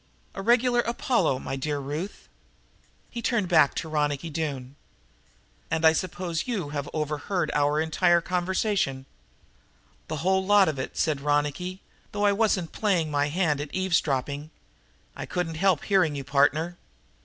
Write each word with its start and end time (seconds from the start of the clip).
A 0.33 0.41
regular 0.41 0.79
Apollo, 0.79 1.37
my 1.37 1.55
dear 1.55 1.77
Ruth." 1.77 2.27
He 3.11 3.21
turned 3.21 3.47
back 3.47 3.75
to 3.75 3.87
Ronicky 3.87 4.31
Doone. 4.31 4.75
"And 5.69 5.85
I 5.85 5.93
suppose 5.93 6.47
you 6.47 6.69
have 6.69 6.89
overhead 6.91 7.51
our 7.53 7.79
entire 7.79 8.19
conversation?" 8.19 9.05
"The 10.07 10.17
whole 10.25 10.43
lot 10.43 10.67
of 10.67 10.79
it," 10.79 10.97
said 10.97 11.21
Ronicky, 11.21 11.81
"though 12.13 12.25
I 12.25 12.31
wasn't 12.31 12.71
playing 12.71 13.11
my 13.11 13.27
hand 13.27 13.61
at 13.61 13.71
eavesdropping. 13.75 14.49
I 15.15 15.27
couldn't 15.27 15.53
help 15.61 15.83
hearing 15.83 16.15
you, 16.15 16.23
partner." 16.23 16.79